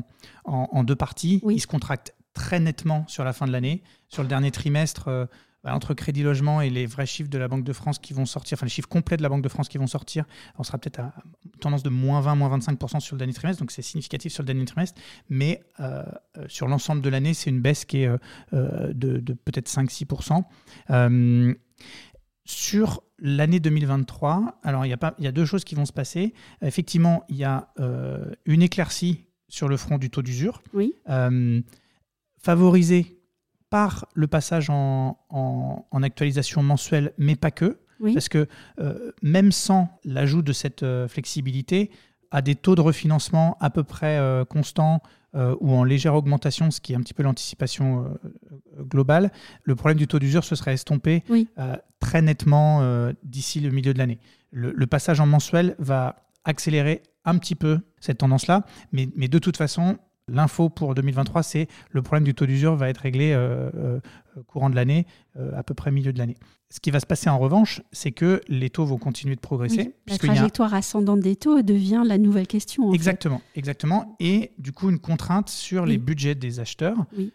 en, 0.45 0.53
en- 0.53 0.69
en 0.71 0.83
deux 0.83 0.95
parties. 0.95 1.39
Oui. 1.43 1.55
Il 1.55 1.59
se 1.59 1.67
contracte 1.67 2.13
très 2.35 2.59
nettement 2.59 3.03
sur 3.07 3.23
la 3.23 3.33
fin 3.33 3.47
de 3.47 3.51
l'année. 3.51 3.81
Sur 4.09 4.21
le 4.21 4.29
dernier 4.29 4.51
trimestre, 4.51 5.07
euh, 5.07 5.25
entre 5.73 5.93
Crédit 5.93 6.23
Logement 6.23 6.61
et 6.61 6.69
les 6.69 6.85
vrais 6.85 7.05
chiffres 7.05 7.29
de 7.29 7.37
la 7.37 7.47
Banque 7.47 7.63
de 7.63 7.73
France 7.73 7.99
qui 7.99 8.13
vont 8.13 8.25
sortir, 8.25 8.55
enfin 8.57 8.65
les 8.65 8.71
chiffres 8.71 8.87
complets 8.87 9.17
de 9.17 9.23
la 9.23 9.29
Banque 9.29 9.41
de 9.41 9.49
France 9.49 9.67
qui 9.67 9.77
vont 9.77 9.87
sortir, 9.87 10.25
on 10.57 10.63
sera 10.63 10.77
peut-être 10.77 10.99
à 10.99 11.13
tendance 11.59 11.83
de 11.83 11.89
moins 11.89 12.21
20, 12.21 12.35
moins 12.35 12.55
25% 12.57 12.99
sur 12.99 13.15
le 13.15 13.19
dernier 13.19 13.33
trimestre, 13.33 13.61
donc 13.61 13.71
c'est 13.71 13.81
significatif 13.81 14.31
sur 14.31 14.43
le 14.43 14.47
dernier 14.47 14.65
trimestre, 14.65 15.01
mais 15.29 15.63
euh, 15.79 16.03
euh, 16.37 16.45
sur 16.47 16.67
l'ensemble 16.67 17.01
de 17.01 17.09
l'année, 17.09 17.33
c'est 17.33 17.49
une 17.49 17.61
baisse 17.61 17.85
qui 17.85 18.03
est 18.03 18.07
euh, 18.07 18.93
de, 18.93 19.17
de 19.17 19.33
peut-être 19.33 19.67
5-6%. 19.67 20.43
Euh, 20.91 21.53
sur 22.47 23.01
l'année 23.17 23.59
2023, 23.59 24.59
alors 24.61 24.85
il 24.85 24.89
y, 24.89 24.93
a 24.93 24.97
pas, 24.97 25.15
il 25.17 25.25
y 25.25 25.27
a 25.27 25.31
deux 25.31 25.45
choses 25.45 25.63
qui 25.63 25.73
vont 25.73 25.85
se 25.85 25.93
passer. 25.93 26.35
Effectivement, 26.61 27.23
il 27.27 27.37
y 27.37 27.43
a 27.43 27.69
une 28.45 28.61
éclaircie 28.61 29.25
sur 29.47 29.67
le 29.67 29.77
front 29.77 29.97
du 29.97 30.11
taux 30.11 30.21
d'usure, 30.21 30.61
Oui. 30.73 30.93
Favorisée 32.45 33.19
par 33.71 34.05
le 34.13 34.27
passage 34.27 34.69
en, 34.69 35.17
en- 35.29 35.85
en 35.89 36.03
actualisation 36.03 36.61
mensuelle, 36.61 37.11
mais 37.17 37.35
pas 37.35 37.51
que. 37.51 37.79
Oui. 37.99 38.13
Parce 38.13 38.29
que 38.29 38.47
euh, 38.79 39.11
même 39.23 39.51
sans 39.51 39.89
l'ajout 40.03 40.41
de 40.43 40.53
cette 40.53 40.83
euh, 40.83 41.07
flexibilité, 41.07 41.89
à 42.31 42.41
des 42.41 42.55
taux 42.55 42.75
de 42.75 42.81
refinancement 42.81 43.57
à 43.61 43.69
peu 43.69 43.83
près 43.83 44.17
euh, 44.19 44.45
constants 44.45 45.01
ou 45.59 45.73
en 45.75 45.83
légère 45.83 46.15
augmentation, 46.15 46.71
ce 46.71 46.79
qui 46.79 46.93
est 46.93 46.95
un 46.95 47.01
petit 47.01 47.13
peu 47.13 47.21
l'anticipation 47.21 48.17
globale, 48.79 49.33
le 49.63 49.75
problème 49.75 49.97
du 49.97 50.07
taux 50.07 50.17
d'usure 50.17 50.45
se 50.45 50.55
serait 50.55 50.75
estompé 50.75 51.23
Oui. 51.29 51.49
très 51.99 52.21
nettement 52.21 52.79
d'ici 53.21 53.59
le 53.59 53.69
milieu 53.69 53.93
de 53.93 53.99
l'année. 53.99 54.17
Le, 54.51 54.71
le 54.71 54.87
passage 54.87 55.19
en 55.19 55.25
mensuel 55.25 55.75
va 55.77 56.15
accélérer 56.45 57.03
un 57.25 57.37
petit 57.37 57.55
peu 57.55 57.79
cette 57.99 58.19
tendance-là, 58.19 58.63
mais, 58.93 59.09
mais 59.17 59.27
de 59.27 59.37
toute 59.37 59.57
façon, 59.57 59.97
l'info 60.27 60.69
pour 60.69 60.95
2023, 60.95 61.43
c'est 61.43 61.67
le 61.91 62.01
problème 62.01 62.23
du 62.23 62.33
taux 62.33 62.45
d'usure 62.45 62.75
va 62.75 62.89
être 62.89 62.97
réglé 62.99 63.31
euh, 63.33 63.69
euh, 63.75 63.99
courant 64.47 64.69
de 64.69 64.75
l'année, 64.75 65.05
euh, 65.37 65.51
à 65.55 65.63
peu 65.63 65.73
près 65.73 65.91
milieu 65.91 66.11
de 66.13 66.17
l'année. 66.17 66.35
Ce 66.69 66.79
qui 66.79 66.89
va 66.91 66.99
se 66.99 67.05
passer 67.05 67.29
en 67.29 67.37
revanche, 67.37 67.81
c'est 67.91 68.11
que 68.11 68.41
les 68.47 68.69
taux 68.69 68.85
vont 68.85 68.97
continuer 68.97 69.35
de 69.35 69.39
progresser. 69.39 69.77
Oui. 69.77 69.93
La 70.07 70.15
a- 70.15 70.17
trajectoire 70.17 70.73
ascendante 70.73 71.19
des 71.19 71.35
taux 71.35 71.61
devient 71.61 72.03
la 72.05 72.17
nouvelle 72.17 72.47
question. 72.47 72.87
en 72.87 72.91
fait. 72.91 72.95
Exactement, 72.95 73.41
exactement. 73.55 74.15
Et 74.19 74.51
du 74.57 74.71
coup, 74.71 74.89
une 74.89 74.99
contrainte 74.99 75.49
sur 75.49 75.83
Oui. 75.83 75.89
les 75.91 75.97
budgets 75.99 76.35
des 76.35 76.59
acheteurs, 76.59 76.97
Oui. 77.17 77.31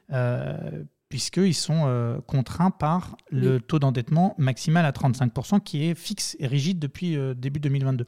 Puisqu'ils 1.11 1.55
sont 1.55 1.83
euh, 1.87 2.19
contraints 2.27 2.71
par 2.71 3.17
le 3.31 3.59
taux 3.61 3.79
d'endettement 3.79 4.35
maximal 4.39 4.87
à 4.87 4.93
35%, 4.93 5.61
qui 5.61 5.85
est 5.85 5.95
fixe 5.95 6.37
et 6.41 6.47
rigide 6.47 6.79
depuis 6.79 7.17
euh, 7.17 7.35
début 7.35 7.61
2022. 7.61 8.07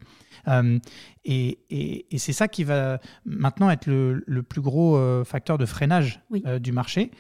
Euh, 0.49 0.79
et 1.25 1.59
et- 1.69 2.07
et 2.15 2.19
c'est 2.19 2.33
ça 2.33 2.49
qui 2.49 2.65
va 2.65 2.99
maintenant 3.27 3.69
être 3.71 3.87
le, 3.87 4.25
le 4.27 4.43
plus 4.43 4.61
gros 4.63 4.97
facteur 5.25 5.59
de 5.59 5.67
freinage 5.67 6.21
Oui. 6.31 6.43
du 6.61 6.73
marché. 6.73 7.11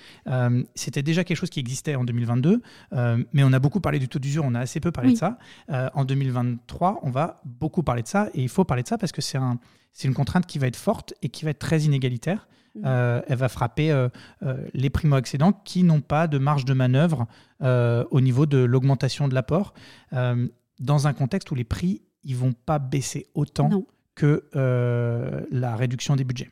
C'était 0.74 1.02
déjà 1.02 1.24
quelque 1.24 1.36
chose 1.36 1.50
qui 1.50 1.60
existait 1.60 1.94
en 1.96 2.04
2022, 2.04 2.62
euh, 2.92 3.22
mais 3.32 3.44
on 3.44 3.52
a 3.52 3.58
beaucoup 3.58 3.80
parlé 3.80 3.98
du 3.98 4.08
taux 4.08 4.18
d'usure, 4.18 4.44
on 4.46 4.54
a 4.54 4.60
assez 4.60 4.80
peu 4.80 4.90
parlé 4.92 5.10
Oui. 5.10 5.14
de 5.14 5.18
ça. 5.18 5.38
En 5.94 6.04
2023, 6.04 7.00
on 7.02 7.10
va 7.10 7.40
beaucoup 7.44 7.82
parler 7.82 8.02
de 8.02 8.08
ça, 8.08 8.28
et 8.34 8.42
il 8.42 8.48
faut 8.48 8.64
parler 8.64 8.82
de 8.82 8.88
ça 8.88 8.98
parce 8.98 9.12
que 9.12 9.20
c'est 9.22 9.38
un, 9.38 9.58
c'est 9.92 10.08
une 10.08 10.14
contrainte 10.14 10.46
qui 10.46 10.58
va 10.58 10.66
être 10.68 10.76
forte 10.76 11.14
et 11.22 11.28
qui 11.28 11.44
va 11.44 11.50
être 11.50 11.58
très 11.58 11.82
inégalitaire. 11.82 12.46
Mhm. 12.74 12.82
Euh, 12.86 13.20
elle 13.26 13.36
va 13.36 13.48
frapper 13.48 13.90
euh, 13.92 14.08
euh, 14.42 14.56
les 14.72 14.88
primo-accédants 14.88 15.52
qui 15.52 15.82
n'ont 15.82 16.00
pas 16.00 16.26
de 16.26 16.38
marge 16.38 16.64
de 16.64 16.72
manœuvre 16.72 17.26
au 18.10 18.20
niveau 18.20 18.44
de 18.44 18.58
l'augmentation 18.58 19.28
de 19.28 19.34
l'apport, 19.34 19.72
dans 20.10 21.06
un 21.06 21.12
contexte 21.12 21.48
où 21.52 21.54
les 21.54 21.62
prix 21.62 22.02
ils 22.24 22.34
vont 22.34 22.52
pas 22.52 22.80
baisser 22.80 23.28
autant 23.34 23.68
Non. 23.68 23.86
que 24.16 24.42
la 25.52 25.76
réduction 25.76 26.16
des 26.16 26.24
budgets. 26.24 26.50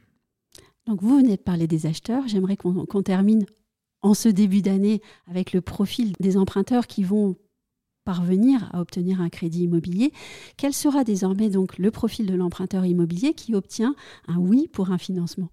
Donc 0.86 1.02
vous 1.02 1.16
venez 1.16 1.36
de 1.36 1.42
parler 1.42 1.66
des 1.66 1.86
acheteurs. 1.86 2.28
J'aimerais 2.28 2.56
qu'on 2.56 2.86
qu'on 2.86 3.02
termine 3.02 3.44
en 4.02 4.14
ce 4.14 4.28
début 4.28 4.62
d'année 4.62 5.02
avec 5.28 5.52
le 5.52 5.60
profil 5.60 6.12
des 6.20 6.36
emprunteurs 6.36 6.86
qui 6.86 7.02
vont 7.02 7.34
parvenir 8.04 8.70
à 8.72 8.80
obtenir 8.80 9.20
un 9.20 9.30
crédit 9.30 9.64
immobilier. 9.64 10.12
Quel 10.56 10.72
sera 10.72 11.02
désormais 11.02 11.50
donc 11.50 11.76
le 11.76 11.90
profil 11.90 12.26
de 12.26 12.34
l'emprunteur 12.34 12.86
immobilier 12.86 13.34
qui 13.34 13.54
obtient 13.54 13.96
un 14.28 14.36
oui 14.36 14.68
pour 14.72 14.90
un 14.92 14.98
financement? 14.98 15.48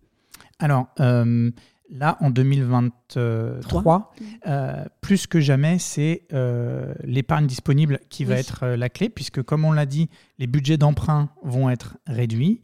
Alors 0.59 0.87
euh, 0.99 1.51
là, 1.89 2.17
en 2.19 2.29
2023, 2.29 4.13
euh, 4.47 4.85
plus 5.01 5.27
que 5.27 5.39
jamais, 5.39 5.79
c'est 5.79 6.23
euh, 6.33 6.93
l'épargne 7.03 7.47
disponible 7.47 7.99
qui 8.09 8.25
va 8.25 8.35
Oui. 8.35 8.39
être 8.41 8.65
la 8.67 8.89
clé, 8.89 9.09
puisque 9.09 9.41
comme 9.41 9.65
on 9.65 9.71
l'a 9.71 9.85
dit, 9.85 10.09
les 10.39 10.47
budgets 10.47 10.77
d'emprunt 10.77 11.29
vont 11.43 11.69
être 11.69 11.97
réduits 12.07 12.61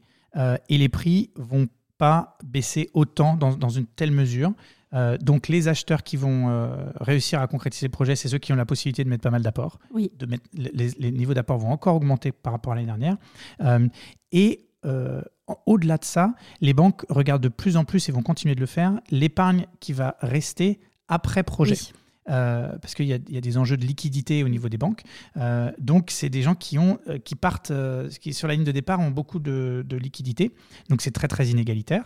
et 0.69 0.77
les 0.79 0.89
prix 0.89 1.29
vont 1.35 1.67
pas 1.99 2.37
baisser 2.43 2.89
autant 2.95 3.35
dans, 3.35 3.55
dans 3.55 3.69
une 3.69 3.85
telle 3.85 4.11
mesure. 4.11 4.51
Euh, 4.93 5.17
donc 5.17 5.47
les 5.47 5.67
acheteurs 5.67 6.03
qui 6.03 6.17
vont 6.17 6.49
euh, 6.49 6.75
réussir 6.99 7.39
à 7.39 7.47
concrétiser 7.47 7.87
le 7.87 7.91
projet, 7.91 8.15
c'est 8.15 8.27
ceux 8.27 8.37
qui 8.37 8.53
ont 8.53 8.55
la 8.55 8.65
possibilité 8.65 9.03
de 9.03 9.09
mettre 9.09 9.23
pas 9.23 9.31
mal 9.31 9.41
d'apports. 9.41 9.79
Oui. 9.91 10.11
Les, 10.53 10.89
les 10.99 11.11
niveaux 11.11 11.33
d'apport 11.33 11.57
vont 11.57 11.71
encore 11.71 11.95
augmenter 11.95 12.31
par 12.31 12.53
rapport 12.53 12.73
à 12.73 12.75
l'année 12.75 12.87
dernière. 12.87 13.17
Euh, 13.61 13.87
et 14.31 14.65
euh, 14.85 15.21
au-delà 15.65 15.97
de 15.97 16.05
ça, 16.05 16.33
les 16.61 16.73
banques 16.73 17.05
regardent 17.09 17.43
de 17.43 17.49
plus 17.49 17.77
en 17.77 17.85
plus 17.85 18.07
et 18.09 18.11
vont 18.11 18.21
continuer 18.23 18.55
de 18.55 18.59
le 18.59 18.65
faire, 18.65 18.99
l'épargne 19.11 19.65
qui 19.79 19.93
va 19.93 20.15
rester 20.21 20.79
après 21.07 21.43
projet. 21.43 21.75
Oui. 21.75 21.91
Euh, 22.29 22.77
parce 22.81 22.95
qu'il 22.95 23.05
y, 23.05 23.11
a- 23.13 23.17
il 23.27 23.35
y 23.35 23.37
a 23.37 23.41
des 23.41 23.57
enjeux 23.57 23.75
de 23.75 23.85
liquidité 23.85 24.45
au 24.45 24.47
niveau 24.47 24.69
des 24.69 24.77
banques. 24.77 25.01
Euh, 25.35 25.69
donc, 25.77 26.09
c'est 26.09 26.29
des 26.29 26.41
gens 26.41 26.55
qui, 26.55 26.79
ont, 26.79 26.97
qui 27.25 27.35
partent, 27.35 27.71
euh, 27.71 28.09
qui 28.09 28.33
sur 28.33 28.47
la 28.47 28.53
ligne 28.53 28.63
de 28.63 28.71
départ 28.71 29.01
ont 29.01 29.11
beaucoup 29.11 29.39
de, 29.39 29.83
de 29.85 29.97
liquidité. 29.97 30.53
Donc, 30.89 31.01
c'est 31.01 31.11
très, 31.11 31.27
très 31.27 31.47
inégalitaire. 31.47 32.05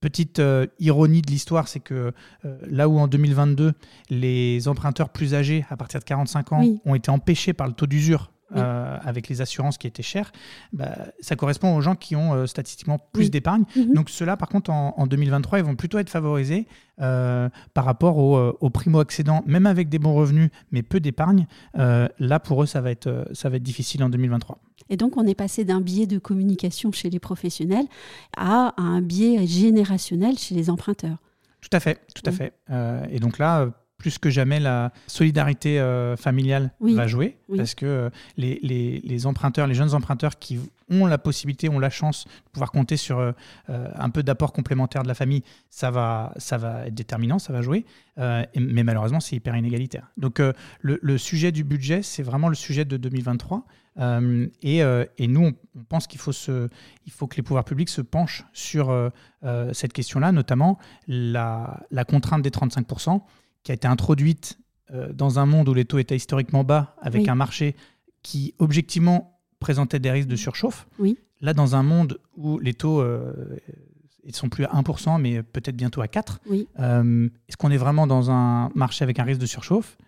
Petite 0.00 0.42
ironie 0.80 1.22
de 1.22 1.30
l'histoire, 1.30 1.66
c'est 1.66 1.80
que 1.80 2.12
là 2.68 2.90
où 2.90 2.98
en 2.98 3.06
2022, 3.08 3.72
les 4.10 4.68
emprunteurs 4.68 5.08
plus 5.08 5.32
âgés, 5.34 5.64
à 5.70 5.78
partir 5.78 5.98
de 6.00 6.04
45 6.04 6.52
ans, 6.52 6.60
Oui. 6.60 6.78
ont 6.84 6.94
été 6.94 7.10
empêchés 7.10 7.54
par 7.54 7.66
le 7.68 7.72
taux 7.72 7.86
d'usure. 7.86 8.30
Oui. 8.50 8.60
euh, 8.60 8.98
avec 9.02 9.28
les 9.28 9.40
assurances 9.40 9.78
qui 9.78 9.86
étaient 9.86 10.02
chères, 10.02 10.30
bah, 10.72 10.96
ça 11.20 11.34
correspond 11.34 11.74
aux 11.76 11.80
gens 11.80 11.94
qui 11.96 12.14
ont 12.14 12.34
euh, 12.34 12.46
statistiquement 12.46 12.98
plus 13.12 13.24
Oui. 13.24 13.30
d'épargne. 13.30 13.64
Mhm. 13.74 13.94
Donc 13.94 14.10
ceux-là, 14.10 14.36
par 14.36 14.48
contre, 14.48 14.70
en, 14.70 14.94
en 14.96 15.06
2023, 15.06 15.58
ils 15.60 15.64
vont 15.64 15.76
plutôt 15.76 15.98
être 15.98 16.10
favorisés 16.10 16.66
euh, 17.00 17.48
par 17.72 17.84
rapport 17.86 18.18
aux, 18.18 18.38
aux 18.60 18.70
primo-accédants, 18.70 19.42
même 19.46 19.66
avec 19.66 19.88
des 19.88 19.98
bons 19.98 20.14
revenus, 20.14 20.50
mais 20.72 20.82
peu 20.82 21.00
d'épargne. 21.00 21.46
Là, 21.74 22.38
pour 22.40 22.62
eux, 22.62 22.66
ça 22.66 22.80
va, 22.80 22.90
être, 22.90 23.26
ça 23.32 23.48
va 23.48 23.56
être 23.56 23.62
difficile 23.62 24.02
en 24.04 24.10
2023. 24.10 24.58
Et 24.90 24.96
donc, 24.96 25.16
on 25.16 25.26
est 25.26 25.34
passé 25.34 25.64
d'un 25.64 25.80
biais 25.80 26.06
de 26.06 26.18
communication 26.18 26.92
chez 26.92 27.08
les 27.10 27.18
professionnels 27.18 27.86
à 28.36 28.74
un 28.76 29.00
biais 29.00 29.46
générationnel 29.46 30.36
chez 30.38 30.54
les 30.54 30.68
emprunteurs. 30.70 31.16
Tout 31.62 31.70
à 31.72 31.80
fait, 31.80 31.98
tout 32.14 32.22
à 32.26 32.30
Oui. 32.30 32.36
fait. 32.36 32.52
Et 33.10 33.18
donc 33.20 33.38
là, 33.38 33.70
plus 34.04 34.18
que 34.18 34.28
jamais, 34.28 34.60
la 34.60 34.92
solidarité 35.06 35.80
euh, 35.80 36.14
familiale 36.14 36.72
Oui. 36.78 36.92
va 36.94 37.06
jouer 37.06 37.38
Oui. 37.48 37.56
parce 37.56 37.74
que 37.74 37.86
euh, 37.86 38.10
les, 38.36 38.60
les- 38.62 39.00
les 39.02 39.24
emprunteurs, 39.26 39.66
les 39.66 39.72
jeunes 39.74 39.94
emprunteurs 39.94 40.38
qui 40.38 40.60
ont 40.90 41.06
la 41.06 41.16
possibilité, 41.16 41.70
ont 41.70 41.78
la 41.78 41.88
chance 41.88 42.26
de 42.26 42.50
pouvoir 42.52 42.70
compter 42.70 42.98
sur 42.98 43.18
euh, 43.18 43.32
un 43.68 44.10
peu 44.10 44.22
d'apport 44.22 44.52
complémentaire 44.52 45.02
de 45.04 45.08
la 45.08 45.14
famille, 45.14 45.42
ça 45.70 45.90
va, 45.90 46.34
ça 46.36 46.58
va 46.58 46.86
être 46.86 46.94
déterminant, 46.94 47.38
ça 47.38 47.54
va 47.54 47.62
jouer. 47.62 47.86
Et- 48.18 48.60
mais 48.60 48.82
malheureusement, 48.84 49.20
c'est 49.20 49.36
hyper 49.36 49.56
inégalitaire. 49.56 50.10
Donc 50.18 50.38
le, 50.38 50.98
le 51.02 51.16
sujet 51.18 51.50
du 51.50 51.64
budget, 51.64 52.02
c'est 52.02 52.22
vraiment 52.22 52.50
le 52.50 52.54
sujet 52.54 52.84
de 52.84 52.98
2023. 52.98 53.64
Euh, 53.96 54.48
et, 54.60 54.82
euh, 54.82 55.04
et 55.18 55.28
nous, 55.28 55.44
on, 55.46 55.52
on 55.80 55.84
pense 55.84 56.08
qu'il 56.08 56.18
faut, 56.20 56.32
se, 56.32 56.68
il 57.06 57.12
faut 57.12 57.28
que 57.28 57.36
les 57.36 57.42
pouvoirs 57.44 57.64
publics 57.64 57.88
se 57.88 58.00
penchent 58.02 58.44
sur 58.52 58.90
euh, 58.90 59.08
cette 59.72 59.92
question-là, 59.92 60.32
notamment 60.32 60.78
la, 61.06 61.80
la 61.92 62.04
contrainte 62.04 62.42
des 62.42 62.50
35% 62.50 63.20
qui 63.64 63.72
a 63.72 63.74
été 63.74 63.88
introduite 63.88 64.58
euh, 64.92 65.12
dans 65.12 65.38
un 65.40 65.46
monde 65.46 65.68
où 65.68 65.74
les 65.74 65.84
taux 65.84 65.98
étaient 65.98 66.16
historiquement 66.16 66.62
bas, 66.62 66.94
avec 67.00 67.22
Oui. 67.22 67.28
un 67.30 67.34
marché 67.34 67.74
qui, 68.22 68.54
objectivement, 68.58 69.40
présentaient 69.58 69.98
des 69.98 70.10
risques 70.10 70.28
de 70.28 70.36
surchauffe. 70.36 70.86
Oui. 70.98 71.18
Là, 71.40 71.52
dans 71.54 71.74
un 71.74 71.82
monde 71.82 72.20
où 72.36 72.58
les 72.58 72.74
taux 72.74 73.00
euh, 73.00 73.58
ils 74.26 74.34
sont 74.34 74.48
plus 74.48 74.64
à 74.64 74.72
1%, 74.80 75.20
mais 75.20 75.42
peut-être 75.42 75.76
bientôt 75.76 76.00
à 76.00 76.06
4%, 76.06 76.38
Oui. 76.48 76.66
euh, 76.78 77.28
est-ce 77.48 77.56
qu'on 77.58 77.70
est 77.70 77.76
vraiment 77.76 78.06
dans 78.06 78.30
un 78.30 78.70
marché 78.74 79.02
avec 79.02 79.18
un 79.18 79.24
risque 79.24 79.40
de 79.40 79.46
surchauffe? 79.46 79.98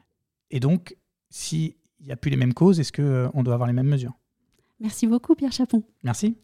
Et 0.50 0.60
donc, 0.60 0.96
s'il 1.28 1.75
n'y 2.02 2.12
a 2.12 2.16
plus 2.16 2.30
les 2.30 2.36
mêmes 2.36 2.54
causes, 2.54 2.80
est-ce 2.80 2.92
qu'on 2.92 3.42
doit 3.42 3.54
avoir 3.54 3.66
les 3.66 3.75
mêmes 3.75 3.88
mesures? 3.88 4.14
Merci 4.80 5.06
beaucoup, 5.06 5.34
Pierre 5.34 5.52
Chapon. 5.52 5.82
Merci. 6.02 6.36